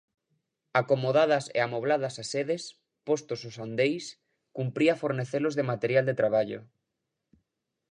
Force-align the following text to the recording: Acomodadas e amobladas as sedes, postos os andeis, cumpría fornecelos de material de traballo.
Acomodadas 0.81 1.45
e 1.57 1.59
amobladas 1.67 2.15
as 2.21 2.27
sedes, 2.33 2.63
postos 3.07 3.41
os 3.49 3.55
andeis, 3.65 4.05
cumpría 4.57 4.99
fornecelos 5.03 5.53
de 5.55 5.67
material 5.71 6.05
de 6.07 6.17
traballo. 6.21 6.61